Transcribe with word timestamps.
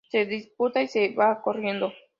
Se 0.09 0.25
disculpa 0.25 0.81
y 0.81 0.87
se 0.87 1.09
va 1.13 1.43
corriendo. 1.43 1.93